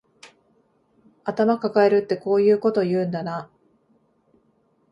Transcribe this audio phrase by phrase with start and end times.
[1.25, 3.51] 頭かかえるってこういうこと言うんだな